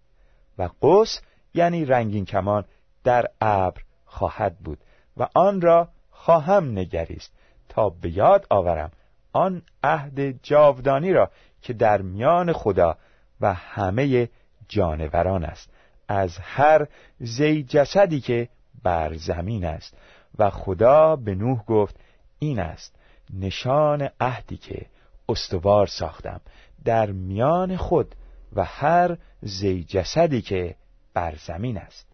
و 0.57 0.69
قوس 0.81 1.19
یعنی 1.53 1.85
رنگین 1.85 2.25
کمان 2.25 2.65
در 3.03 3.25
ابر 3.41 3.81
خواهد 4.05 4.57
بود 4.57 4.77
و 5.17 5.27
آن 5.35 5.61
را 5.61 5.87
خواهم 6.09 6.71
نگریست 6.71 7.33
تا 7.69 7.89
به 7.89 8.09
یاد 8.09 8.45
آورم 8.49 8.91
آن 9.33 9.61
عهد 9.83 10.43
جاودانی 10.43 11.13
را 11.13 11.31
که 11.61 11.73
در 11.73 12.01
میان 12.01 12.53
خدا 12.53 12.97
و 13.41 13.53
همه 13.53 14.29
جانوران 14.67 15.43
است. 15.43 15.70
از 16.11 16.37
هر 16.37 16.87
زی 17.19 17.63
جسدی 17.63 18.19
که 18.19 18.49
بر 18.83 19.13
زمین 19.13 19.65
است. 19.65 19.97
و 20.39 20.49
خدا 20.49 21.15
به 21.15 21.35
نوح 21.35 21.63
گفت 21.63 21.95
این 22.39 22.59
است 22.59 22.95
نشان 23.39 24.09
عهدی 24.19 24.57
که 24.57 24.85
استوار 25.29 25.87
ساختم 25.87 26.41
در 26.85 27.11
میان 27.11 27.77
خود 27.77 28.15
و 28.55 28.63
هر 28.63 29.17
زی 29.41 29.83
جسدی 29.83 30.41
که 30.41 30.75
بر 31.13 31.35
زمین 31.47 31.77
است. 31.77 32.07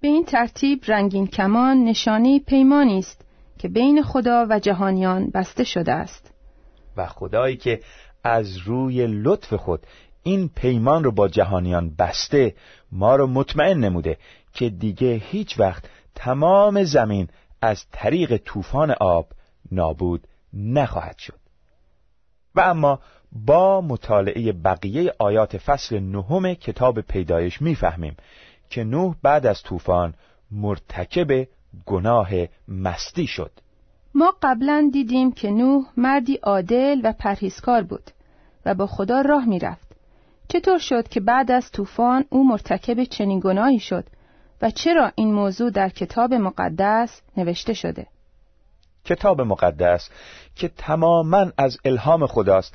به 0.00 0.08
این 0.08 0.24
ترتیب 0.24 0.80
رنگین 0.86 1.26
کمان 1.26 1.84
نشانه 1.84 2.40
پیمانی 2.40 2.98
است 2.98 3.24
که 3.58 3.68
بین 3.68 4.02
خدا 4.02 4.46
و 4.50 4.58
جهانیان 4.58 5.30
بسته 5.30 5.64
شده 5.64 5.92
است. 5.92 6.34
و 6.96 7.06
خدایی 7.06 7.56
که 7.56 7.80
از 8.24 8.56
روی 8.56 9.06
لطف 9.06 9.54
خود 9.54 9.86
این 10.22 10.48
پیمان 10.48 11.04
رو 11.04 11.10
با 11.10 11.28
جهانیان 11.28 11.94
بسته 11.98 12.54
ما 12.92 13.16
رو 13.16 13.26
مطمئن 13.26 13.78
نموده 13.78 14.16
که 14.52 14.70
دیگه 14.70 15.14
هیچ 15.14 15.60
وقت 15.60 15.84
تمام 16.14 16.84
زمین 16.84 17.28
از 17.62 17.84
طریق 17.92 18.36
طوفان 18.36 18.90
آب 18.90 19.26
نابود 19.72 20.26
نخواهد 20.54 21.18
شد. 21.18 21.38
و 22.54 22.60
اما 22.60 23.00
با 23.32 23.80
مطالعه 23.80 24.52
بقیه 24.52 25.14
آیات 25.18 25.58
فصل 25.58 25.98
نهم 25.98 26.54
کتاب 26.54 27.00
پیدایش 27.00 27.62
می‌فهمیم 27.62 28.16
که 28.70 28.84
نوح 28.84 29.14
بعد 29.22 29.46
از 29.46 29.62
طوفان 29.62 30.14
مرتکب 30.50 31.48
گناه 31.86 32.30
مستی 32.68 33.26
شد. 33.26 33.50
ما 34.14 34.34
قبلا 34.42 34.90
دیدیم 34.92 35.32
که 35.32 35.50
نوح 35.50 35.84
مردی 35.96 36.36
عادل 36.36 37.00
و 37.04 37.12
پرهیزکار 37.12 37.82
بود 37.82 38.10
و 38.66 38.74
با 38.74 38.86
خدا 38.86 39.20
راه 39.20 39.44
می‌رفت. 39.44 39.89
چطور 40.52 40.78
شد 40.78 41.08
که 41.08 41.20
بعد 41.20 41.50
از 41.50 41.70
طوفان 41.70 42.24
او 42.30 42.48
مرتکب 42.48 43.04
چنین 43.04 43.40
گناهی 43.40 43.78
شد 43.78 44.04
و 44.62 44.70
چرا 44.70 45.12
این 45.14 45.34
موضوع 45.34 45.70
در 45.70 45.88
کتاب 45.88 46.34
مقدس 46.34 47.20
نوشته 47.36 47.74
شده؟ 47.74 48.06
کتاب 49.04 49.40
مقدس 49.40 50.10
که 50.56 50.68
تماما 50.68 51.46
از 51.58 51.78
الهام 51.84 52.26
خداست 52.26 52.74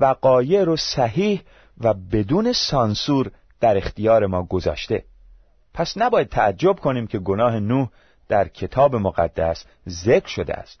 وقایع 0.00 0.64
رو 0.64 0.76
صحیح 0.76 1.42
و 1.80 1.94
بدون 1.94 2.52
سانسور 2.52 3.30
در 3.60 3.76
اختیار 3.76 4.26
ما 4.26 4.42
گذاشته. 4.42 5.04
پس 5.74 5.94
نباید 5.96 6.28
تعجب 6.28 6.80
کنیم 6.80 7.06
که 7.06 7.18
گناه 7.18 7.60
نوح 7.60 7.88
در 8.28 8.48
کتاب 8.48 8.96
مقدس 8.96 9.64
ذکر 9.88 10.28
شده 10.28 10.54
است. 10.54 10.80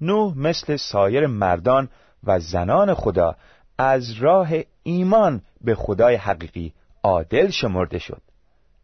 نوح 0.00 0.38
مثل 0.38 0.76
سایر 0.76 1.26
مردان 1.26 1.88
و 2.24 2.40
زنان 2.40 2.94
خدا 2.94 3.36
از 3.82 4.12
راه 4.12 4.48
ایمان 4.82 5.42
به 5.60 5.74
خدای 5.74 6.14
حقیقی 6.14 6.72
عادل 7.02 7.50
شمرده 7.50 7.98
شد. 7.98 8.22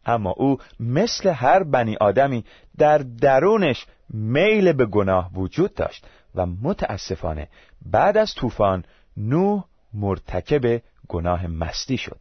اما 0.06 0.30
او 0.30 0.58
مثل 0.80 1.28
هر 1.28 1.62
بنی 1.62 1.96
آدمی 1.96 2.44
در 2.78 2.98
درونش 2.98 3.86
میل 4.10 4.72
به 4.72 4.86
گناه 4.86 5.30
وجود 5.34 5.74
داشت 5.74 6.06
و 6.34 6.46
متاسفانه 6.46 7.48
بعد 7.86 8.16
از 8.16 8.34
طوفان 8.34 8.84
نوح 9.16 9.64
مرتکب 9.94 10.82
گناه 11.08 11.46
مستی 11.46 11.96
شد. 11.96 12.20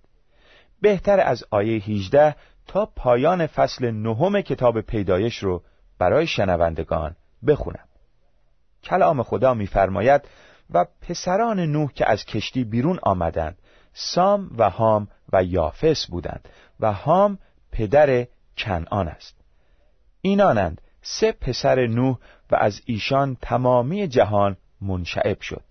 بهتر 0.82 1.20
از 1.20 1.44
آیه 1.52 1.82
18 1.84 2.36
تا 2.68 2.86
پایان 2.86 3.48
فصل 3.48 3.92
نهم 3.92 4.42
کتاب 4.42 4.82
پیدایش 4.82 5.38
رو 5.38 5.64
برای 6.00 6.28
شنوندگان 6.28 7.16
بخونم. 7.48 7.86
کلام 8.84 9.24
خدا 9.24 9.54
می‌فرماید 9.54 10.22
و 10.74 10.86
پسران 11.02 11.60
نوح 11.60 11.92
که 11.94 12.12
از 12.12 12.26
کشتی 12.26 12.64
بیرون 12.64 13.00
آمدند 13.04 13.58
سام 13.94 14.50
و 14.58 14.70
هام 14.70 15.08
و 15.34 15.44
یافس 15.44 16.06
بودند 16.06 16.50
و 16.80 16.94
هام 16.94 17.40
پدر 17.72 18.28
کنعان 18.58 19.08
است. 19.08 19.36
اینانند 20.22 20.82
سه 21.02 21.32
پسر 21.32 21.88
نوح 21.88 22.18
و 22.52 22.56
از 22.56 22.82
ایشان 22.86 23.38
تمامی 23.42 24.08
جهان 24.08 24.58
منشعب 24.82 25.42
شد 25.42 25.64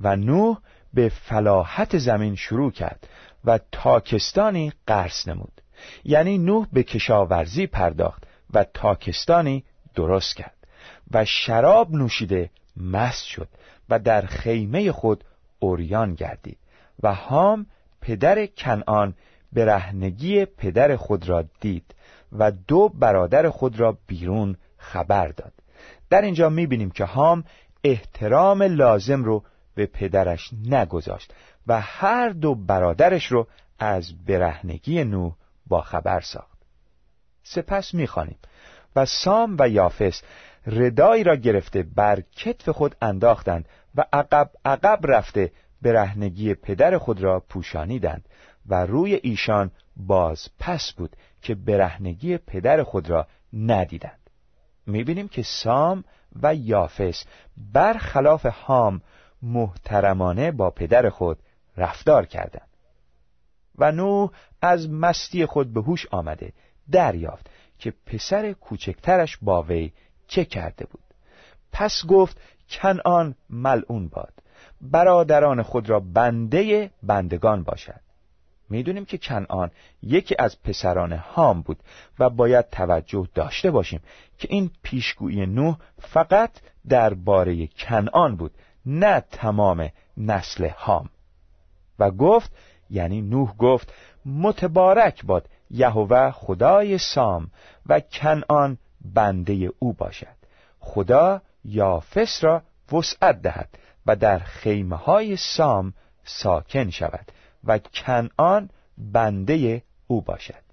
و 0.00 0.16
نوح 0.16 0.58
به 0.94 1.08
فلاحت 1.08 1.98
زمین 1.98 2.34
شروع 2.36 2.70
کرد 2.70 3.08
و 3.44 3.58
تاکستانی 3.72 4.72
قرص 4.86 5.28
نمود. 5.28 5.60
یعنی 6.04 6.38
نوح 6.38 6.66
به 6.72 6.82
کشاورزی 6.82 7.66
پرداخت 7.66 8.24
و 8.54 8.64
تاکستانی 8.64 9.64
درست 9.94 10.36
کرد 10.36 10.54
و 11.10 11.24
شراب 11.24 11.92
نوشیده 11.92 12.50
مست 12.76 13.24
شد 13.24 13.48
و 13.88 13.98
در 13.98 14.26
خیمه 14.26 14.92
خود 14.92 15.24
اوریان 15.58 16.14
گردید 16.14 16.58
و 17.02 17.14
هام 17.14 17.66
پدر 18.00 18.46
کنعان 18.46 19.14
برهنگی 19.52 20.44
پدر 20.44 20.96
خود 20.96 21.28
را 21.28 21.44
دید 21.60 21.94
و 22.32 22.50
دو 22.50 22.88
برادر 22.88 23.50
خود 23.50 23.80
را 23.80 23.98
بیرون 24.06 24.56
خبر 24.76 25.28
داد. 25.28 25.52
در 26.10 26.22
اینجا 26.22 26.48
می‌بینیم 26.48 26.90
که 26.90 27.04
هام 27.04 27.44
احترام 27.84 28.62
لازم 28.62 29.24
رو 29.24 29.44
به 29.74 29.86
پدرش 29.86 30.50
نگذاشت 30.66 31.34
و 31.66 31.80
هر 31.80 32.28
دو 32.28 32.54
برادرش 32.54 33.32
رو 33.32 33.46
از 33.78 34.24
برهنگی 34.26 35.04
نوح 35.04 35.32
با 35.66 35.80
خبر 35.80 36.20
ساخت. 36.20 36.58
سپس 37.42 37.94
می‌خوانیم. 37.94 38.38
و 38.96 39.04
سام 39.04 39.56
و 39.58 39.68
یافس 39.68 40.22
ردایی 40.66 41.24
را 41.24 41.36
گرفته 41.36 41.82
بر 41.82 42.20
کتف 42.36 42.68
خود 42.68 42.96
انداختند 43.02 43.68
و 43.94 44.04
عقب 44.12 44.50
عقب 44.64 44.98
رفته 45.04 45.52
برهنگی 45.82 46.54
پدر 46.54 46.98
خود 46.98 47.20
را 47.20 47.40
پوشانیدند 47.40 48.28
و 48.66 48.86
روی 48.86 49.14
ایشان 49.14 49.70
باز 49.96 50.48
پس 50.58 50.92
بود 50.92 51.16
که 51.42 51.54
برهنگی 51.54 52.38
پدر 52.38 52.82
خود 52.82 53.10
را 53.10 53.26
ندیدند. 53.52 54.30
می‌بینیم 54.86 55.28
که 55.28 55.42
سام 55.42 56.04
و 56.42 56.54
یافس 56.54 57.24
برخلاف 57.72 58.46
هام 58.46 59.00
محترمانه 59.42 60.50
با 60.50 60.70
پدر 60.70 61.08
خود 61.08 61.38
رفتار 61.76 62.26
کردند 62.26 62.68
و 63.78 63.92
نوح 63.92 64.30
از 64.62 64.90
مستی 64.90 65.46
خود 65.46 65.72
به 65.72 65.80
هوش 65.80 66.06
آمده 66.06 66.52
دریافت. 66.90 67.50
که 67.78 67.94
پسر 68.06 68.52
کوچکترش 68.52 69.38
با 69.42 69.62
وی 69.62 69.92
چه 70.26 70.44
کرده 70.44 70.86
بود. 70.86 71.04
پس 71.72 72.06
گفت 72.08 72.40
کنعان 72.70 73.34
ملعون 73.50 74.08
باد. 74.08 74.32
برادران 74.80 75.62
خود 75.62 75.90
را 75.90 76.00
بنده 76.00 76.90
بندگان 77.02 77.62
باشد. 77.62 78.00
می‌دونیم 78.68 79.04
که 79.04 79.18
کنعان 79.18 79.70
یکی 80.02 80.34
از 80.38 80.62
پسران 80.62 81.12
هام 81.12 81.62
بود 81.62 81.78
و 82.18 82.30
باید 82.30 82.70
توجه 82.70 83.28
داشته 83.34 83.70
باشیم 83.70 84.00
که 84.38 84.48
این 84.50 84.70
پیشگویی 84.82 85.46
نوح 85.46 85.76
فقط 85.98 86.50
درباره 86.88 87.66
کنعان 87.66 88.36
بود 88.36 88.54
نه 88.86 89.20
تمام 89.20 89.88
نسل 90.16 90.68
هام. 90.68 91.10
و 91.98 92.10
گفت 92.10 92.52
یعنی 92.90 93.22
نوح 93.22 93.56
گفت 93.56 93.94
متبارک 94.26 95.24
باد. 95.24 95.48
یهوه 95.74 96.30
خدای 96.30 96.98
سام 96.98 97.50
و 97.86 98.00
کنعان 98.00 98.78
بنده 99.14 99.70
او 99.78 99.92
باشد. 99.92 100.36
خدا 100.78 101.42
یافس 101.64 102.44
را 102.44 102.62
وسعت 102.92 103.42
دهد 103.42 103.78
و 104.06 104.16
در 104.16 104.38
خیمه 104.38 104.96
های 104.96 105.36
سام 105.36 105.94
ساکن 106.24 106.90
شود 106.90 107.32
و 107.64 107.78
کنعان 107.78 108.70
بنده 108.98 109.82
او 110.06 110.22
باشد. 110.22 110.64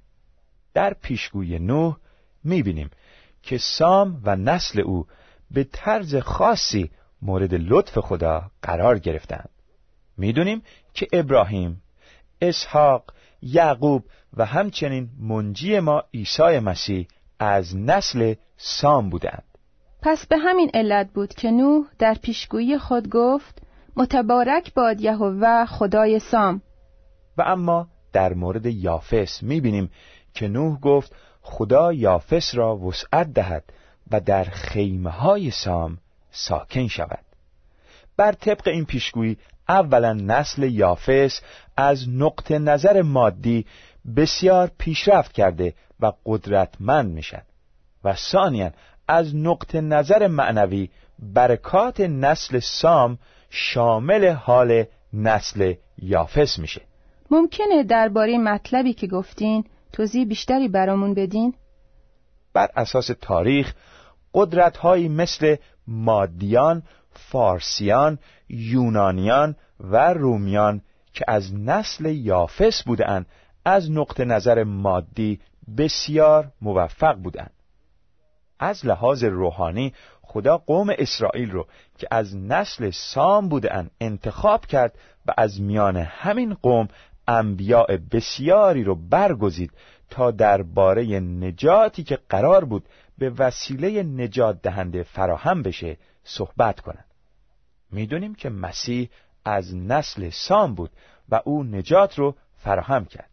در 0.73 0.93
پیشگوی 0.93 1.59
نوح 1.59 1.97
می‌بینیم 2.43 2.89
که 3.43 3.57
سام 3.57 4.21
و 4.23 4.35
نسل 4.35 4.81
او 4.81 5.07
به 5.51 5.63
طرز 5.63 6.15
خاصی 6.15 6.91
مورد 7.21 7.53
لطف 7.53 7.97
خدا 7.97 8.51
قرار 8.61 8.99
گرفتند. 8.99 9.49
می‌دونیم 10.17 10.61
که 10.93 11.07
ابراهیم 11.13 11.81
اسحاق 12.41 13.13
یعقوب 13.41 14.03
و 14.37 14.45
همچنین 14.45 15.09
منجی 15.19 15.79
ما 15.79 16.03
عیسی 16.13 16.59
مسیح 16.59 17.07
از 17.39 17.75
نسل 17.75 18.33
سام 18.57 19.09
بودند. 19.09 19.43
پس 20.01 20.25
به 20.25 20.37
همین 20.37 20.71
علت 20.73 21.09
بود 21.13 21.33
که 21.33 21.51
نوح 21.51 21.85
در 21.99 22.17
پیشگویی 22.21 22.77
خود 22.77 23.09
گفت 23.09 23.61
متبارک 23.95 24.73
باد 24.73 25.01
یهوه 25.01 25.65
خدای 25.65 26.19
سام. 26.19 26.61
و 27.37 27.41
اما 27.41 27.87
در 28.13 28.33
مورد 28.33 28.65
یافس 28.65 29.43
می‌بینیم 29.43 29.91
که 30.33 30.47
نوح 30.47 30.79
گفت 30.79 31.15
خدا 31.41 31.93
یافس 31.93 32.55
را 32.55 32.77
وسعت 32.77 33.33
دهد 33.33 33.63
و 34.11 34.19
در 34.19 34.43
خیمه 34.43 35.09
های 35.09 35.51
سام 35.51 35.97
ساکن 36.31 36.87
شود. 36.87 37.25
بر 38.21 38.31
طبق 38.31 38.67
این 38.67 38.85
پیشگویی 38.85 39.37
اولا 39.69 40.13
نسل 40.13 40.63
یافس 40.63 41.41
از 41.77 42.09
نقطه 42.09 42.59
نظر 42.59 43.01
مادی 43.01 43.65
بسیار 44.15 44.71
پیشرفت 44.77 45.31
کرده 45.31 45.73
و 45.99 46.11
قدرتمند 46.25 47.11
می‌شد 47.11 47.41
و 48.03 48.15
ثانیا 48.15 48.71
از 49.07 49.35
نقطه 49.35 49.81
نظر 49.81 50.27
معنوی 50.27 50.89
برکات 51.19 51.99
نسل 52.01 52.59
سام 52.59 53.17
شامل 53.49 54.29
حال 54.29 54.83
نسل 55.13 55.73
یافس 55.97 56.59
میشه 56.59 56.81
ممکنه 57.31 57.83
درباره 57.83 58.37
مطلبی 58.37 58.93
که 58.93 59.07
گفتین 59.07 59.63
توضیح 59.93 60.25
بیشتری 60.25 60.67
برامون 60.67 61.13
بدین؟ 61.13 61.53
بر 62.53 62.69
اساس 62.75 63.11
تاریخ 63.21 63.73
قدرتهایی 64.33 65.09
مثل 65.09 65.55
مادیان، 65.87 66.83
فارسیان، 67.13 68.19
یونانیان 68.49 69.55
و 69.79 70.13
رومیان 70.13 70.81
که 71.13 71.25
از 71.27 71.53
نسل 71.53 72.05
یافس 72.05 72.83
بودند 72.83 73.25
از 73.65 73.91
نقطه 73.91 74.25
نظر 74.25 74.63
مادی 74.63 75.39
بسیار 75.77 76.51
موفق 76.61 77.15
بودند. 77.15 77.51
از 78.59 78.85
لحاظ 78.85 79.23
روحانی 79.23 79.93
خدا 80.21 80.57
قوم 80.57 80.93
اسرائیل 80.97 81.51
رو 81.51 81.67
که 81.97 82.07
از 82.11 82.35
نسل 82.35 82.89
سام 82.89 83.49
بودند 83.49 83.91
انتخاب 84.01 84.65
کرد 84.65 84.95
و 85.25 85.33
از 85.37 85.61
میان 85.61 85.97
همین 85.97 86.53
قوم 86.53 86.87
انبیاء 87.27 87.97
بسیاری 88.11 88.83
رو 88.83 88.95
برگزید 88.95 89.71
تا 90.09 90.31
درباره 90.31 91.19
نجاتی 91.19 92.03
که 92.03 92.19
قرار 92.29 92.65
بود 92.65 92.85
به 93.17 93.29
وسیله 93.29 94.03
نجات 94.03 94.61
دهنده 94.61 95.03
فراهم 95.03 95.63
بشه 95.63 95.97
صحبت 96.23 96.79
کنند. 96.79 97.05
می‌دونیم 97.91 98.35
که 98.35 98.49
مسیح 98.49 99.09
از 99.45 99.75
نسل 99.75 100.29
سام 100.29 100.75
بود 100.75 100.91
و 101.29 101.41
او 101.45 101.63
نجات 101.63 102.19
رو 102.19 102.35
فراهم 102.57 103.05
کرد. 103.05 103.29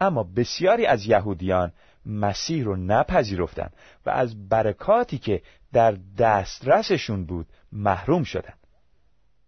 اما 0.00 0.22
بسیاری 0.22 0.86
از 0.86 1.06
یهودیان 1.06 1.72
مسیح 2.06 2.64
رو 2.64 2.76
نپذیرفتند 2.76 3.76
و 4.06 4.10
از 4.10 4.48
برکاتی 4.48 5.18
که 5.18 5.42
در 5.72 5.98
دسترسشون 6.18 7.24
بود 7.24 7.46
محروم 7.72 8.24
شدند. 8.24 8.58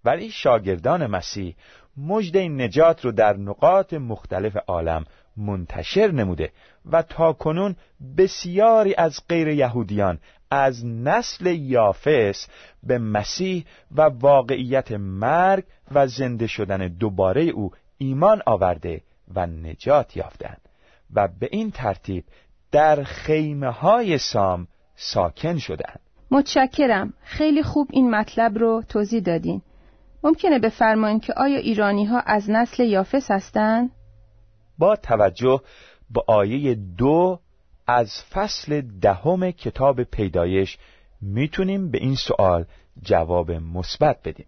ولی 0.04 0.30
شاگردان 0.30 1.06
مسیح 1.06 1.56
مجد 1.96 2.36
نجات 2.36 3.04
رو 3.04 3.12
در 3.12 3.36
نقاط 3.36 3.94
مختلف 3.94 4.56
عالم 4.56 5.04
منتشر 5.36 6.10
نموده 6.10 6.52
و 6.92 7.02
تا 7.02 7.32
کنون 7.32 7.76
بسیاری 8.16 8.94
از 8.94 9.20
غیر 9.28 9.48
یهودیان 9.48 10.18
از 10.50 10.86
نسل 10.86 11.46
یافس 11.46 12.48
به 12.82 12.98
مسیح 12.98 13.64
و 13.96 14.02
واقعیت 14.02 14.92
مرگ 14.92 15.64
و 15.92 16.06
زنده 16.06 16.46
شدن 16.46 16.88
دوباره 16.88 17.42
او 17.42 17.70
ایمان 17.98 18.42
آورده 18.46 19.00
و 19.34 19.46
نجات 19.46 20.16
یافتند 20.16 20.60
و 21.14 21.28
به 21.40 21.48
این 21.52 21.70
ترتیب 21.70 22.24
در 22.72 23.02
خیمه 23.02 23.70
های 23.70 24.18
سام 24.18 24.68
ساکن 24.96 25.58
شدند. 25.58 26.00
متشکرم. 26.30 27.12
خیلی 27.22 27.62
خوب 27.62 27.88
این 27.90 28.10
مطلب 28.10 28.58
رو 28.58 28.82
توضیح 28.88 29.20
دادین. 29.20 29.62
ممکنه 30.22 30.58
بفرمایید 30.58 31.22
که 31.22 31.34
آیا 31.36 31.58
ایرانی 31.58 32.04
ها 32.04 32.20
از 32.20 32.50
نسل 32.50 32.84
یافس 32.84 33.30
هستند؟ 33.30 33.90
با 34.78 34.96
توجه 34.96 35.60
به 36.10 36.22
آیه 36.26 36.74
دو 36.74 37.40
از 37.86 38.12
فصل 38.30 38.80
دهم 38.80 39.50
کتاب 39.50 40.02
پیدایش 40.02 40.78
می‌تونیم 41.20 41.90
به 41.90 41.98
این 41.98 42.14
سوال 42.14 42.64
جواب 43.02 43.50
مثبت 43.50 44.18
بدیم. 44.24 44.46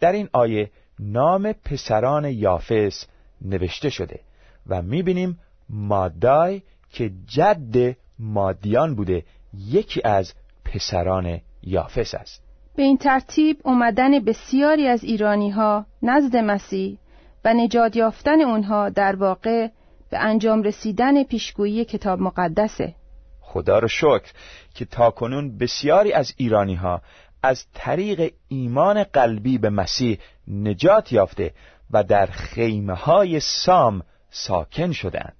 در 0.00 0.12
این 0.12 0.28
آیه 0.32 0.70
نام 0.98 1.52
پسران 1.52 2.24
یافس 2.24 3.06
نوشته 3.42 3.90
شده 3.90 4.20
و 4.66 4.82
می‌بینیم 4.82 5.38
مادای 5.68 6.62
که 6.90 7.10
جد 7.26 7.96
مادیان 8.18 8.94
بوده 8.94 9.24
یکی 9.54 10.02
از 10.04 10.34
پسران 10.64 11.40
یافس 11.62 12.14
است. 12.14 12.42
به 12.76 12.82
این 12.82 12.98
ترتیب 12.98 13.56
اومدن 13.64 14.24
بسیاری 14.24 14.86
از 14.86 15.04
ایرانی 15.04 15.50
ها 15.50 15.86
نزد 16.02 16.36
مسیح 16.36 16.98
و 17.44 17.54
نجات 17.54 17.96
یافتن 17.96 18.40
اونها 18.40 18.88
در 18.88 19.16
واقع 19.16 19.68
به 20.10 20.18
انجام 20.18 20.62
رسیدن 20.62 21.22
پیشگویی 21.24 21.84
کتاب 21.84 22.20
مقدسه. 22.20 22.94
خدا 23.40 23.78
رو 23.78 23.88
شکر 23.88 24.32
که 24.74 24.84
تاکنون 24.84 25.58
بسیاری 25.58 26.12
از 26.12 26.34
ایرانی 26.36 26.74
ها 26.74 27.02
از 27.42 27.64
طریق 27.74 28.32
ایمان 28.48 29.04
قلبی 29.04 29.58
به 29.58 29.70
مسیح 29.70 30.18
نجات 30.48 31.12
یافته 31.12 31.54
و 31.90 32.04
در 32.04 32.26
خیمه 32.26 32.94
های 32.94 33.40
سام 33.40 34.02
ساکن 34.30 34.92
شدند. 34.92 35.36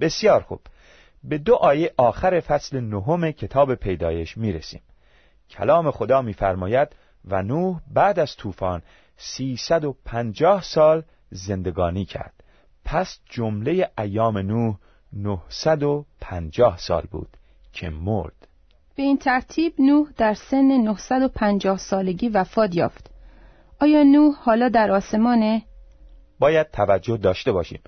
بسیار 0.00 0.40
خوب. 0.40 0.60
به 1.24 1.38
دو 1.38 1.54
آیه 1.54 1.94
آخر 1.96 2.40
فصل 2.40 2.80
نهم 2.80 3.30
کتاب 3.30 3.74
پیدایش 3.74 4.36
می 4.36 4.52
رسیم 4.52 4.80
کلام 5.50 5.90
خدا 5.90 6.22
میفرماید 6.22 6.88
و 7.24 7.42
نوح 7.42 7.80
بعد 7.94 8.18
از 8.18 8.36
طوفان 8.36 8.82
سیصد 9.16 9.84
و 9.84 9.96
پنجاه 10.04 10.62
سال 10.62 11.02
زندگانی 11.30 12.04
کرد. 12.04 12.32
پس 12.84 13.18
جمله 13.30 13.90
ایام 13.98 14.38
نوح 14.38 14.76
نهصد 15.12 15.82
و 15.82 16.06
پنجاه 16.20 16.78
سال 16.78 17.02
بود 17.10 17.28
که 17.72 17.90
مرد. 17.90 18.48
به 18.96 19.02
این 19.02 19.18
ترتیب 19.18 19.74
نوح 19.78 20.08
در 20.16 20.34
سن 20.34 20.84
950 20.84 21.78
سالگی 21.78 22.28
وفات 22.28 22.76
یافت. 22.76 23.10
آیا 23.80 24.02
نوح 24.02 24.34
حالا 24.40 24.68
در 24.68 24.90
آسمانه؟ 24.90 25.62
باید 26.38 26.70
توجه 26.70 27.16
داشته 27.16 27.52
باشیم 27.52 27.80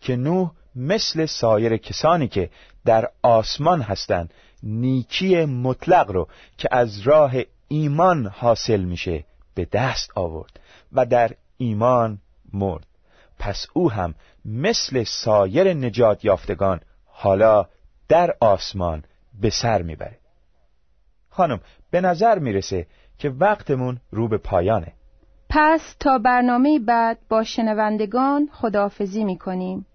که 0.00 0.16
نوح 0.16 0.50
مثل 0.76 1.26
سایر 1.26 1.76
کسانی 1.76 2.28
که 2.28 2.50
در 2.84 3.08
آسمان 3.22 3.82
هستند 3.82 4.34
نیکی 4.62 5.44
مطلق 5.44 6.10
رو 6.10 6.28
که 6.58 6.68
از 6.72 7.00
راه 7.00 7.32
ایمان 7.68 8.26
حاصل 8.26 8.80
میشه 8.80 9.24
به 9.54 9.64
دست 9.72 10.18
آورد 10.18 10.60
و 10.92 11.06
در 11.06 11.30
ایمان 11.56 12.18
مرد. 12.52 12.86
پس 13.38 13.66
او 13.72 13.90
هم 13.90 14.14
مثل 14.44 15.04
سایر 15.04 15.74
نجات 15.74 16.24
یافتگان 16.24 16.80
حالا 17.04 17.66
در 18.08 18.34
آسمان 18.40 19.04
به 19.40 19.50
سر 19.50 19.82
می‌بره. 19.82 20.18
خانم 21.28 21.60
به 21.90 22.00
نظر 22.00 22.38
می‌رسه 22.38 22.86
که 23.18 23.30
وقتمون 23.30 24.00
رو 24.10 24.28
به 24.28 24.38
پایانه. 24.38 24.92
پس 25.48 25.96
تا 26.00 26.18
برنامه 26.18 26.78
بعد 26.78 27.18
با 27.28 27.44
شنوندگان 27.44 28.48
خداحافظی 28.52 29.24
می‌کنیم. 29.24 29.86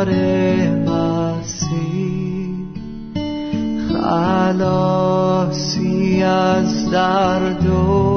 کنار 0.00 0.14
مسیح 0.86 2.56
خلاصی 4.48 5.42
از 6.22 6.90
درد 6.90 7.66
و 7.66 8.09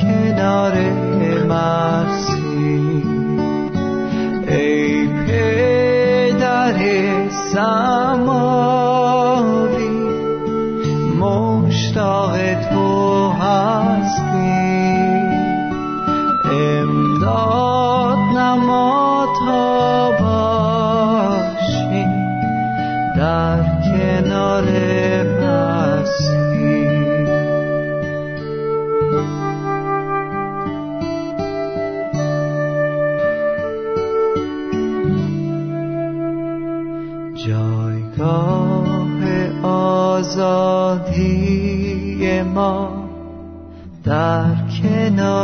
کنار 0.00 0.74
مرسی. 1.48 3.15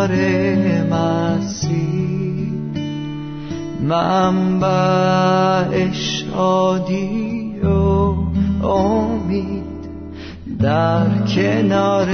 کار 0.03 0.17
مسیح. 0.91 2.53
منبع 3.89 5.63
شادی 5.93 7.61
و 7.61 8.15
امید 8.67 9.63
در 10.61 11.07
کنار 11.35 12.09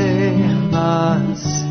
مسیح. 0.73 1.68